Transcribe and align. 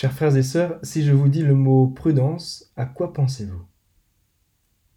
Chers 0.00 0.12
frères 0.12 0.36
et 0.36 0.44
sœurs, 0.44 0.78
si 0.84 1.02
je 1.02 1.12
vous 1.12 1.28
dis 1.28 1.42
le 1.42 1.56
mot 1.56 1.88
prudence, 1.88 2.72
à 2.76 2.86
quoi 2.86 3.12
pensez-vous? 3.12 3.64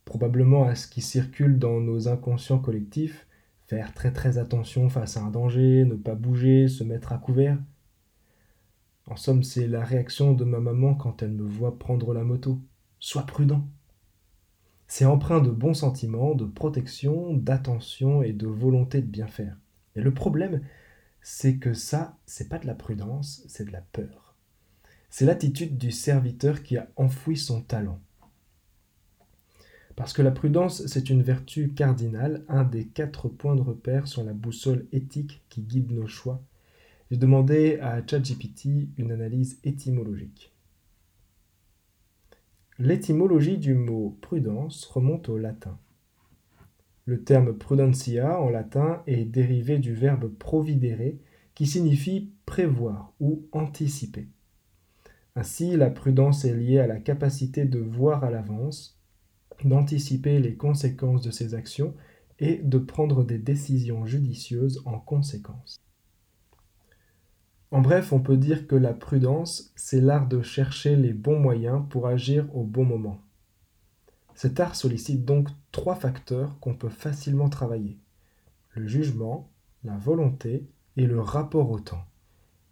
Probablement 0.05 0.65
à 0.65 0.75
ce 0.75 0.87
qui 0.87 1.01
circule 1.01 1.57
dans 1.57 1.81
nos 1.81 2.07
inconscients 2.07 2.59
collectifs, 2.59 3.25
faire 3.65 3.95
très 3.95 4.13
très 4.13 4.37
attention 4.37 4.89
face 4.89 5.17
à 5.17 5.23
un 5.23 5.31
danger, 5.31 5.85
ne 5.85 5.95
pas 5.95 6.13
bouger, 6.13 6.67
se 6.67 6.83
mettre 6.83 7.13
à 7.13 7.17
couvert. 7.17 7.57
En 9.07 9.15
somme, 9.15 9.41
c'est 9.41 9.65
la 9.67 9.83
réaction 9.83 10.33
de 10.33 10.43
ma 10.43 10.59
maman 10.59 10.93
quand 10.93 11.23
elle 11.23 11.31
me 11.31 11.49
voit 11.49 11.79
prendre 11.79 12.13
la 12.13 12.23
moto. 12.23 12.59
Sois 12.99 13.25
prudent. 13.25 13.67
C'est 14.85 15.05
empreint 15.05 15.41
de 15.41 15.49
bons 15.49 15.73
sentiments, 15.73 16.35
de 16.35 16.45
protection, 16.45 17.33
d'attention 17.33 18.21
et 18.21 18.33
de 18.33 18.45
volonté 18.45 19.01
de 19.01 19.07
bien 19.07 19.25
faire. 19.25 19.57
Et 19.95 20.01
le 20.01 20.13
problème, 20.13 20.61
c'est 21.23 21.57
que 21.57 21.73
ça, 21.73 22.19
c'est 22.27 22.49
pas 22.49 22.59
de 22.59 22.67
la 22.67 22.75
prudence, 22.75 23.43
c'est 23.47 23.65
de 23.65 23.71
la 23.71 23.81
peur. 23.81 24.30
C'est 25.11 25.25
l'attitude 25.25 25.77
du 25.77 25.91
serviteur 25.91 26.63
qui 26.63 26.77
a 26.77 26.87
enfoui 26.95 27.35
son 27.35 27.61
talent. 27.61 27.99
Parce 29.97 30.13
que 30.13 30.21
la 30.21 30.31
prudence, 30.31 30.87
c'est 30.87 31.09
une 31.09 31.21
vertu 31.21 31.73
cardinale, 31.73 32.45
un 32.47 32.63
des 32.63 32.85
quatre 32.85 33.27
points 33.27 33.57
de 33.57 33.61
repère 33.61 34.07
sur 34.07 34.23
la 34.23 34.31
boussole 34.31 34.87
éthique 34.93 35.43
qui 35.49 35.61
guide 35.61 35.91
nos 35.91 36.07
choix. 36.07 36.41
J'ai 37.11 37.17
demandé 37.17 37.77
à 37.81 38.01
ChatGPT 38.07 38.87
une 38.97 39.11
analyse 39.11 39.59
étymologique. 39.65 40.53
L'étymologie 42.79 43.57
du 43.57 43.73
mot 43.73 44.17
prudence 44.21 44.85
remonte 44.85 45.27
au 45.27 45.37
latin. 45.37 45.77
Le 47.05 47.21
terme 47.21 47.53
prudentia 47.53 48.39
en 48.39 48.49
latin 48.49 49.03
est 49.07 49.25
dérivé 49.25 49.77
du 49.77 49.93
verbe 49.93 50.29
providere 50.29 51.15
qui 51.53 51.67
signifie 51.67 52.31
prévoir 52.45 53.11
ou 53.19 53.43
anticiper. 53.51 54.29
Ainsi, 55.35 55.77
la 55.77 55.89
prudence 55.89 56.43
est 56.43 56.55
liée 56.55 56.79
à 56.79 56.87
la 56.87 56.99
capacité 56.99 57.65
de 57.65 57.79
voir 57.79 58.23
à 58.23 58.31
l'avance, 58.31 58.99
d'anticiper 59.63 60.39
les 60.39 60.55
conséquences 60.55 61.21
de 61.21 61.31
ses 61.31 61.55
actions 61.55 61.93
et 62.39 62.57
de 62.57 62.77
prendre 62.77 63.23
des 63.23 63.37
décisions 63.37 64.05
judicieuses 64.05 64.81
en 64.85 64.99
conséquence. 64.99 65.77
En 67.69 67.79
bref, 67.79 68.11
on 68.11 68.19
peut 68.19 68.35
dire 68.35 68.67
que 68.67 68.75
la 68.75 68.93
prudence, 68.93 69.71
c'est 69.77 70.01
l'art 70.01 70.27
de 70.27 70.41
chercher 70.41 70.97
les 70.97 71.13
bons 71.13 71.39
moyens 71.39 71.83
pour 71.89 72.07
agir 72.07 72.53
au 72.53 72.63
bon 72.63 72.83
moment. 72.83 73.21
Cet 74.35 74.59
art 74.59 74.75
sollicite 74.75 75.23
donc 75.23 75.47
trois 75.71 75.95
facteurs 75.95 76.59
qu'on 76.59 76.75
peut 76.75 76.89
facilement 76.89 77.47
travailler. 77.47 77.97
Le 78.75 78.87
jugement, 78.87 79.49
la 79.85 79.95
volonté 79.97 80.67
et 80.97 81.05
le 81.05 81.21
rapport 81.21 81.69
au 81.71 81.79
temps. 81.79 82.03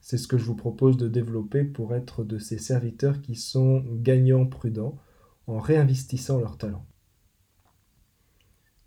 C'est 0.02 0.18
ce 0.18 0.28
que 0.28 0.38
je 0.38 0.46
vous 0.46 0.56
propose 0.56 0.98
de 0.98 1.08
développer 1.08 1.64
pour 1.64 1.94
être 1.94 2.24
de 2.24 2.38
ces 2.38 2.58
serviteurs 2.58 3.22
qui 3.22 3.36
sont 3.36 3.84
gagnants 3.94 4.46
prudents 4.46 4.98
en 5.48 5.60
réinvestissant 5.60 6.40
leur 6.40 6.58
talent. 6.58 6.86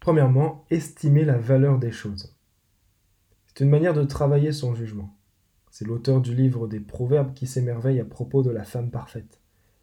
Premièrement, 0.01 0.65
estimer 0.71 1.25
la 1.25 1.39
valeur 1.39 1.79
des 1.79 1.93
choses. 1.93 2.35
C'est 3.47 3.65
une 3.65 3.71
manière 3.71 3.95
de 3.95 4.05
travailler 4.05 4.53
son 4.53 4.75
jugement. 4.75 5.17
C'est 5.71 5.87
l'auteur 5.87 6.21
du 6.21 6.35
livre 6.35 6.67
des 6.67 6.81
Proverbes 6.81 7.35
qui 7.35 7.47
s'émerveille 7.47 8.01
à 8.01 8.05
propos 8.05 8.43
de 8.43 8.51
la 8.51 8.65
femme 8.65 8.91
parfaite. 8.91 9.41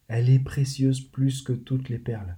Elle 0.07 0.29
est 0.29 0.39
précieuse 0.39 1.01
plus 1.01 1.41
que 1.41 1.53
toutes 1.53 1.89
les 1.89 1.99
perles. 1.99 2.35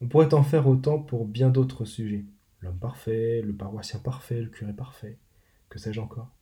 On 0.00 0.08
pourrait 0.08 0.34
en 0.34 0.42
faire 0.42 0.66
autant 0.66 0.98
pour 0.98 1.26
bien 1.26 1.50
d'autres 1.50 1.84
sujets. 1.84 2.24
L'homme 2.60 2.78
parfait, 2.78 3.42
le 3.42 3.54
paroissien 3.54 4.00
parfait, 4.00 4.40
le 4.40 4.48
curé 4.48 4.72
parfait, 4.72 5.18
que 5.68 5.78
sais-je 5.78 6.00
encore. 6.00 6.37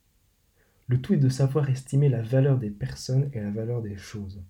Le 0.89 1.01
tout 1.01 1.15
est 1.15 1.19
de 1.19 1.29
savoir 1.29 1.69
estimer 1.69 2.09
la 2.09 2.23
valeur 2.23 2.59
des 2.59 2.71
personnes 2.71 3.29
et 3.33 3.41
la 3.41 3.51
valeur 3.51 3.83
des 3.83 3.97
choses. 3.97 4.41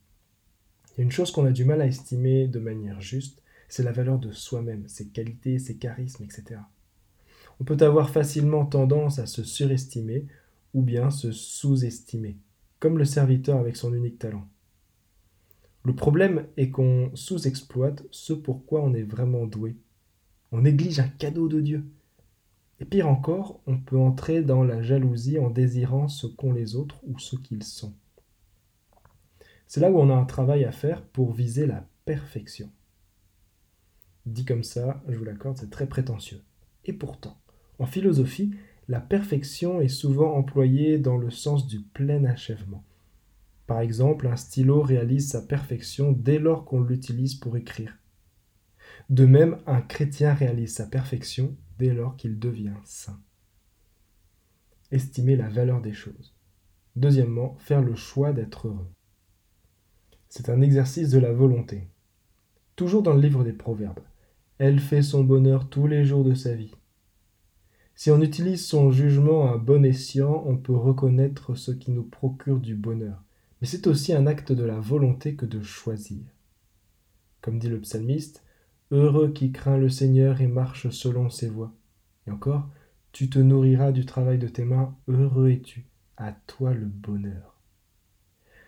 Il 0.93 0.99
y 0.99 1.01
a 1.01 1.05
une 1.05 1.13
chose 1.13 1.31
qu'on 1.31 1.47
a 1.47 1.51
du 1.51 1.65
mal 1.65 1.81
à 1.81 1.87
estimer 1.87 2.47
de 2.47 2.59
manière 2.59 3.01
juste, 3.01 3.43
c'est 3.69 3.83
la 3.83 3.93
valeur 3.93 4.19
de 4.19 4.33
soi-même, 4.33 4.89
ses 4.89 5.09
qualités, 5.09 5.59
ses 5.59 5.77
charismes, 5.77 6.25
etc. 6.25 6.61
On 7.59 7.65
peut 7.65 7.79
avoir 7.81 8.11
facilement 8.11 8.67
tendance 8.67 9.19
à 9.19 9.27
se 9.27 9.43
surestimer 9.43 10.27
ou 10.75 10.83
bien 10.83 11.11
se 11.11 11.33
sous-estimer, 11.33 12.37
comme 12.79 12.99
le 12.99 13.05
serviteur 13.05 13.59
avec 13.59 13.77
son 13.77 13.95
unique 13.95 14.19
talent. 14.19 14.47
Le 15.85 15.95
problème 15.95 16.47
est 16.57 16.71
qu'on 16.71 17.11
sous-exploite 17.15 18.05
ce 18.11 18.33
pour 18.33 18.67
quoi 18.67 18.83
on 18.83 18.93
est 18.93 19.05
vraiment 19.05 19.47
doué. 19.47 19.77
On 20.53 20.63
néglige 20.63 21.01
un 21.01 21.09
cadeau 21.09 21.49
de 21.49 21.61
Dieu. 21.61 21.85
Et 22.81 22.85
pire 22.85 23.09
encore, 23.09 23.61
on 23.67 23.79
peut 23.79 23.99
entrer 23.99 24.43
dans 24.43 24.63
la 24.63 24.83
jalousie 24.83 25.39
en 25.39 25.51
désirant 25.51 26.09
ce 26.09 26.27
qu'ont 26.27 26.53
les 26.53 26.77
autres 26.77 27.01
ou 27.07 27.19
ce 27.19 27.37
qu'ils 27.37 27.63
sont. 27.63 27.95
C'est 29.67 29.81
là 29.81 29.91
où 29.91 29.99
on 29.99 30.11
a 30.11 30.15
un 30.15 30.25
travail 30.25 30.65
à 30.65 30.73
faire 30.73 31.03
pour 31.03 31.33
viser 31.33 31.67
la 31.67 31.87
perfection. 32.05 32.71
Dit 34.27 34.45
comme 34.45 34.65
ça, 34.65 35.03
je 35.09 35.17
vous 35.17 35.25
l'accorde, 35.25 35.57
c'est 35.57 35.71
très 35.71 35.87
prétentieux. 35.87 36.43
Et 36.85 36.93
pourtant, 36.93 37.39
en 37.79 37.87
philosophie, 37.87 38.55
la 38.89 39.01
perfection 39.01 39.81
est 39.81 39.89
souvent 39.89 40.37
employée 40.37 40.99
dans 40.99 41.17
le 41.17 41.31
sens 41.31 41.67
du 41.67 41.81
plein 41.81 42.25
achèvement. 42.25 42.85
Par 43.67 43.81
exemple, 43.81 44.29
un 44.29 44.37
stylo 44.37 44.83
réalise 44.83 45.31
sa 45.31 45.43
perfection 45.43 46.13
dès 46.13 46.39
lors 46.39 46.65
qu'on 46.65 46.83
l'utilise 46.83 47.35
pour 47.35 47.57
écrire. 47.57 47.99
De 49.11 49.27
même, 49.27 49.59
un 49.67 49.81
chrétien 49.81 50.35
réalise 50.35 50.75
sa 50.75 50.87
perfection 50.87 51.57
dès 51.79 51.93
lors 51.93 52.17
qu'il 52.17 52.39
devient 52.39 52.75
saint. 52.85 53.21
Estimer 54.91 55.37
la 55.37 55.49
valeur 55.49 55.81
des 55.81 55.93
choses. 55.93 56.35
Deuxièmement, 56.95 57.57
faire 57.59 57.83
le 57.83 57.95
choix 57.95 58.33
d'être 58.33 58.69
heureux. 58.69 58.89
C'est 60.29 60.49
un 60.49 60.61
exercice 60.61 61.11
de 61.11 61.19
la 61.19 61.33
volonté. 61.33 61.89
Toujours 62.75 63.03
dans 63.03 63.15
le 63.15 63.21
livre 63.21 63.45
des 63.45 63.53
Proverbes. 63.53 64.01
Elle 64.59 64.81
fait 64.81 65.03
son 65.03 65.23
bonheur 65.23 65.69
tous 65.69 65.87
les 65.87 66.05
jours 66.05 66.25
de 66.25 66.35
sa 66.35 66.55
vie. 66.55 66.75
Si 67.95 68.11
on 68.11 68.21
utilise 68.21 68.65
son 68.65 68.91
jugement 68.91 69.51
à 69.51 69.57
bon 69.57 69.85
escient, 69.85 70.43
on 70.47 70.57
peut 70.57 70.77
reconnaître 70.77 71.55
ce 71.55 71.73
qui 71.73 71.91
nous 71.91 72.05
procure 72.05 72.61
du 72.61 72.75
bonheur. 72.75 73.23
Mais 73.61 73.67
c'est 73.67 73.87
aussi 73.87 74.13
un 74.13 74.27
acte 74.27 74.53
de 74.53 74.65
la 74.65 74.79
volonté 74.79 75.35
que 75.35 75.47
de 75.47 75.63
choisir. 75.63 76.23
Comme 77.41 77.59
dit 77.59 77.69
le 77.69 77.81
psalmiste, 77.81 78.43
Heureux 78.91 79.33
qui 79.33 79.51
craint 79.51 79.79
le 79.79 79.89
Seigneur 79.89 80.41
et 80.41 80.47
marche 80.47 80.91
selon 80.91 81.29
ses 81.29 81.49
voies. 81.49 81.75
Et 82.27 82.31
encore, 82.31 82.69
tu 83.13 83.29
te 83.29 83.39
nourriras 83.39 83.93
du 83.93 84.07
travail 84.07 84.39
de 84.39 84.47
tes 84.47 84.65
mains, 84.65 84.97
heureux 85.09 85.51
es-tu, 85.51 85.87
à 86.17 86.33
toi 86.33 86.73
le 86.73 86.87
bonheur. 86.87 87.61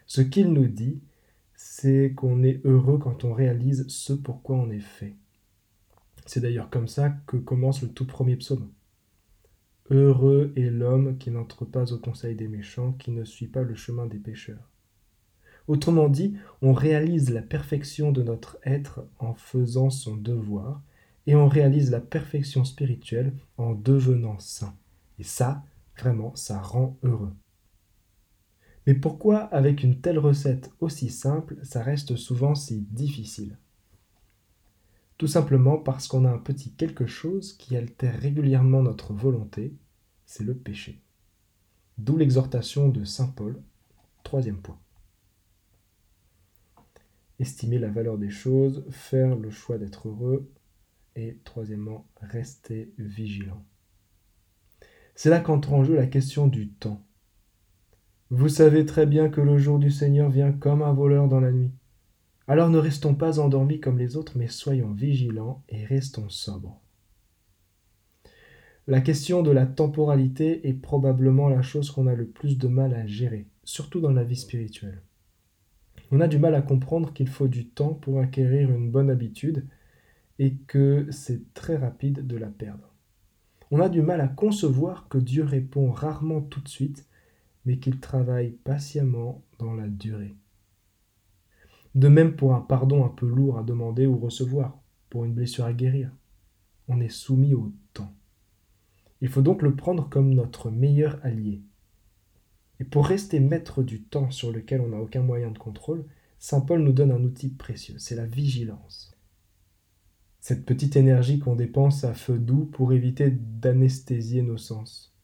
Ce 0.06 0.21
qu'il 0.21 0.53
nous 0.53 0.69
dit, 0.69 1.03
c'est 1.55 2.15
qu'on 2.15 2.43
est 2.43 2.65
heureux 2.65 2.99
quand 2.99 3.25
on 3.25 3.33
réalise 3.33 3.87
ce 3.89 4.12
pourquoi 4.12 4.56
on 4.56 4.71
est 4.71 4.81
fait. 4.81 5.17
C'est 6.27 6.41
d'ailleurs 6.41 6.71
comme 6.71 6.89
ça 6.89 7.11
que 7.27 7.37
commence 7.37 7.83
le 7.83 7.89
tout 7.89 8.06
premier 8.06 8.37
psaume. 8.37 8.71
Heureux 9.91 10.53
est 10.56 10.71
l'homme 10.71 11.17
qui 11.19 11.31
n'entre 11.31 11.65
pas 11.65 11.93
au 11.93 11.99
conseil 11.99 12.35
des 12.35 12.49
méchants, 12.49 12.93
qui 12.93 13.11
ne 13.11 13.25
suit 13.25 13.47
pas 13.47 13.62
le 13.62 13.75
chemin 13.75 14.06
des 14.06 14.19
pécheurs. 14.19 14.69
Autrement 15.69 16.09
dit, 16.09 16.34
on 16.62 16.73
réalise 16.73 17.31
la 17.31 17.43
perfection 17.43 18.11
de 18.11 18.23
notre 18.23 18.59
être 18.65 19.06
en 19.19 19.34
faisant 19.34 19.91
son 19.91 20.17
devoir, 20.17 20.83
et 21.27 21.37
on 21.37 21.47
réalise 21.47 21.91
la 21.91 22.01
perfection 22.01 22.65
spirituelle 22.65 23.34
en 23.59 23.75
devenant 23.75 24.39
saint. 24.39 24.75
Et 25.19 25.25
ça, 25.25 25.62
vraiment, 25.99 26.34
ça 26.34 26.59
rend 26.59 26.97
heureux. 27.03 27.34
Mais 28.87 28.95
pourquoi, 28.95 29.41
avec 29.41 29.83
une 29.83 30.01
telle 30.01 30.19
recette 30.19 30.71
aussi 30.81 31.11
simple, 31.11 31.59
ça 31.62 31.83
reste 31.83 32.17
souvent 32.17 32.55
si 32.55 32.87
difficile? 32.91 33.59
Tout 35.19 35.27
simplement 35.27 35.77
parce 35.77 36.09
qu'on 36.09 36.25
a 36.25 36.31
un 36.31 36.39
petit 36.39 36.71
quelque 36.71 37.06
chose 37.06 37.53
qui 37.53 37.77
altère 37.77 38.19
régulièrement 38.19 38.83
notre 38.83 39.12
volonté, 39.12 39.75
c'est 40.25 40.45
le 40.45 40.55
péché. 40.55 41.03
D'où 41.99 42.17
l'exhortation 42.17 42.89
de 42.89 43.05
Saint 43.05 43.27
Paul, 43.27 43.61
troisième 44.23 44.62
point. 44.62 44.79
Estimer 47.38 47.79
la 47.79 47.90
valeur 47.90 48.19
des 48.19 48.31
choses, 48.31 48.85
faire 48.90 49.37
le 49.37 49.50
choix 49.50 49.79
d'être 49.79 50.08
heureux, 50.08 50.50
et 51.17 51.38
troisièmement, 51.44 52.06
rester 52.20 52.93
vigilant. 52.99 53.64
C'est 55.14 55.31
là 55.31 55.40
qu'entre 55.40 55.73
en 55.73 55.85
jeu 55.85 55.96
la 55.96 56.06
question 56.06 56.46
du 56.46 56.69
temps. 56.69 57.05
Vous 58.31 58.49
savez 58.49 58.85
très 58.85 59.06
bien 59.06 59.31
que 59.31 59.40
le 59.40 59.58
jour 59.58 59.79
du 59.79 59.90
Seigneur 59.90 60.31
vient 60.31 60.52
comme 60.52 60.82
un 60.82 60.93
voleur 60.93 61.29
dans 61.29 61.40
la 61.40 61.50
nuit. 61.50 61.73
Alors 62.46 62.70
ne 62.70 62.79
restons 62.79 63.14
pas 63.14 63.41
endormis 63.41 63.81
comme 63.81 63.99
les 63.99 64.17
autres, 64.17 64.37
mais 64.37 64.49
soyons 64.49 64.93
vigilants 64.93 65.62
et 65.69 65.84
restons 65.84 66.29
sobres. 66.29 66.81
La 68.87 69.00
question 69.00 69.43
de 69.43 69.50
la 69.50 69.67
temporalité 69.67 70.67
est 70.67 70.73
probablement 70.73 71.49
la 71.49 71.62
chose 71.62 71.91
qu'on 71.91 72.06
a 72.06 72.14
le 72.14 72.26
plus 72.26 72.56
de 72.56 72.69
mal 72.69 72.94
à 72.94 73.06
gérer, 73.06 73.46
surtout 73.64 74.00
dans 74.00 74.12
la 74.12 74.25
vie 74.25 74.37
spirituelle. 74.37 75.02
On 76.10 76.20
a 76.20 76.28
du 76.28 76.38
mal 76.38 76.55
à 76.55 76.62
comprendre 76.62 77.12
qu'il 77.12 77.28
faut 77.28 77.49
du 77.49 77.66
temps 77.66 77.94
pour 77.94 78.20
acquérir 78.20 78.70
une 78.70 78.90
bonne 78.90 79.10
habitude 79.10 79.66
et 80.38 80.55
que 80.66 81.06
c'est 81.10 81.52
très 81.55 81.76
rapide 81.76 82.26
de 82.26 82.37
la 82.37 82.49
perdre. 82.49 82.94
On 83.70 83.81
a 83.81 83.88
du 83.88 84.00
mal 84.00 84.20
à 84.20 84.28
concevoir 84.28 85.08
que 85.08 85.19
Dieu 85.19 85.44
répond 85.44 85.90
rarement 85.90 86.40
tout 86.40 86.60
de 86.60 86.69
suite 86.69 87.06
mais 87.69 87.78
qu'il 87.78 88.00
travaille 88.00 88.52
patiemment 88.64 89.43
dans 89.58 89.75
la 89.75 89.88
durée. 89.88 90.34
De 91.94 92.08
même 92.08 92.34
pour 92.34 92.55
un 92.55 92.62
pardon 92.62 93.05
un 93.05 93.10
peu 93.10 93.26
lourd 93.26 93.58
à 93.58 93.62
demander 93.62 94.06
ou 94.06 94.16
recevoir, 94.16 94.78
pour 95.10 95.26
une 95.26 95.34
blessure 95.34 95.66
à 95.66 95.75
guérir. 95.75 96.10
On 96.88 97.00
est 97.00 97.10
soumis 97.10 97.52
au 97.52 97.72
temps. 97.93 98.14
Il 99.20 99.28
faut 99.28 99.43
donc 99.43 99.60
le 99.60 99.75
prendre 99.75 100.08
comme 100.08 100.32
notre 100.32 100.70
meilleur 100.70 101.19
allié. 101.22 101.60
Et 102.81 102.85
pour 102.85 103.07
rester 103.07 103.41
maître 103.41 103.83
du 103.83 104.03
temps 104.03 104.31
sur 104.31 104.53
lequel 104.53 104.81
on 104.81 104.89
n'a 104.89 104.99
aucun 104.99 105.23
moyen 105.23 105.51
de 105.51 105.59
contrôle, 105.59 106.05
Saint 106.39 106.61
Paul 106.61 106.83
nous 106.83 106.93
donne 106.93 107.11
un 107.11 107.25
outil 107.25 107.49
précieux, 107.49 107.99
c'est 107.99 108.15
la 108.15 108.27
vigilance. 108.27 109.17
Cette 110.41 110.65
petite 110.65 110.97
énergie 110.97 111.41
qu'on 111.41 111.57
dépense 111.57 112.05
à 112.05 112.15
feu 112.15 112.39
doux 112.39 112.65
pour 112.65 112.93
éviter 112.93 113.31
d'anesthésier 113.31 114.43
nos 114.43 114.57
sens. 114.57 115.15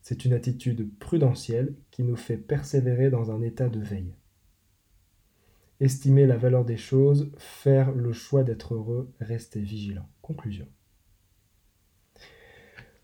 C'est 0.00 0.24
une 0.24 0.32
attitude 0.32 0.96
prudentielle 0.98 1.74
qui 1.90 2.04
nous 2.04 2.16
fait 2.16 2.36
persévérer 2.36 3.10
dans 3.10 3.30
un 3.30 3.42
état 3.42 3.68
de 3.68 3.80
veille. 3.80 4.14
Estimer 5.80 6.26
la 6.26 6.36
valeur 6.36 6.64
des 6.64 6.76
choses, 6.76 7.32
faire 7.36 7.90
le 7.90 8.12
choix 8.12 8.44
d'être 8.44 8.74
heureux, 8.74 9.12
rester 9.18 9.60
vigilant. 9.60 10.08
Conclusion. 10.22 10.68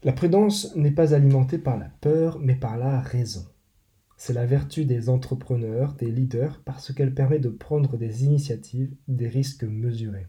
La 0.02 0.12
prudence 0.12 0.74
n'est 0.76 0.92
pas 0.92 1.14
alimentée 1.14 1.58
par 1.58 1.78
la 1.78 1.88
peur, 2.00 2.38
mais 2.38 2.54
par 2.54 2.78
la 2.78 3.00
raison. 3.00 3.44
C'est 4.22 4.34
la 4.34 4.44
vertu 4.44 4.84
des 4.84 5.08
entrepreneurs, 5.08 5.94
des 5.94 6.10
leaders, 6.10 6.60
parce 6.66 6.92
qu'elle 6.92 7.14
permet 7.14 7.38
de 7.38 7.48
prendre 7.48 7.96
des 7.96 8.26
initiatives, 8.26 8.94
des 9.08 9.28
risques 9.28 9.64
mesurés. 9.64 10.26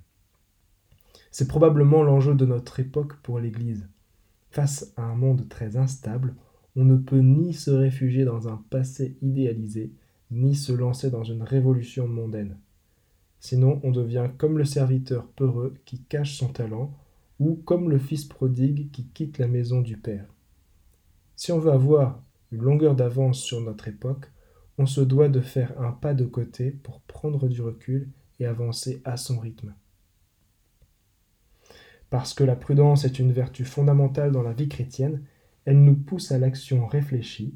C'est 1.29 1.49
probablement 1.49 2.01
l'enjeu 2.01 2.33
de 2.33 2.45
notre 2.45 2.79
époque 2.79 3.17
pour 3.21 3.39
l'Église. 3.39 3.89
Face 4.49 4.93
à 4.95 5.03
un 5.03 5.15
monde 5.15 5.49
très 5.49 5.75
instable, 5.75 6.35
on 6.77 6.85
ne 6.85 6.95
peut 6.95 7.19
ni 7.19 7.53
se 7.53 7.69
réfugier 7.69 8.23
dans 8.23 8.47
un 8.47 8.63
passé 8.69 9.17
idéalisé, 9.21 9.91
ni 10.31 10.55
se 10.55 10.71
lancer 10.71 11.11
dans 11.11 11.25
une 11.25 11.43
révolution 11.43 12.07
mondaine. 12.07 12.55
Sinon, 13.41 13.81
on 13.83 13.91
devient 13.91 14.29
comme 14.37 14.57
le 14.57 14.63
serviteur 14.63 15.27
peureux 15.27 15.73
qui 15.83 15.99
cache 15.99 16.37
son 16.37 16.47
talent, 16.47 16.93
ou 17.41 17.55
comme 17.55 17.89
le 17.89 17.99
fils 17.99 18.23
prodigue 18.23 18.89
qui 18.91 19.03
quitte 19.07 19.37
la 19.37 19.49
maison 19.49 19.81
du 19.81 19.97
Père. 19.97 20.33
Si 21.35 21.51
on 21.51 21.59
veut 21.59 21.73
avoir 21.73 22.23
une 22.51 22.61
longueur 22.61 22.95
d'avance 22.95 23.39
sur 23.39 23.61
notre 23.61 23.87
époque, 23.87 24.31
on 24.77 24.85
se 24.85 25.01
doit 25.01 25.29
de 25.29 25.41
faire 25.41 25.79
un 25.79 25.91
pas 25.91 26.13
de 26.13 26.25
côté 26.25 26.71
pour 26.71 27.01
prendre 27.01 27.47
du 27.47 27.61
recul 27.61 28.09
et 28.39 28.45
avancer 28.45 29.01
à 29.05 29.17
son 29.17 29.39
rythme. 29.39 29.73
Parce 32.09 32.33
que 32.33 32.43
la 32.43 32.55
prudence 32.55 33.05
est 33.05 33.19
une 33.19 33.31
vertu 33.31 33.63
fondamentale 33.63 34.31
dans 34.31 34.43
la 34.43 34.53
vie 34.53 34.67
chrétienne, 34.67 35.23
elle 35.65 35.81
nous 35.81 35.95
pousse 35.95 36.31
à 36.31 36.39
l'action 36.39 36.85
réfléchie, 36.85 37.55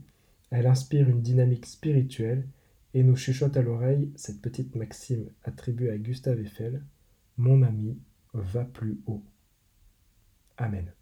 elle 0.50 0.68
inspire 0.68 1.09
une 1.09 1.21
dynamique 1.21 1.65
spirituelle 1.65 2.47
et 2.94 3.03
nous 3.03 3.18
chuchote 3.18 3.57
à 3.57 3.62
l'oreille 3.62 4.09
cette 4.15 4.42
petite 4.42 4.75
maxime 4.75 5.30
attribuée 5.44 5.89
à 5.89 5.97
Gustave 5.97 6.39
Eiffel 6.39 6.81
Mon 7.38 7.62
ami 7.63 7.97
va 8.33 8.63
plus 8.63 9.00
haut. 9.07 9.24
Amen. 10.57 10.95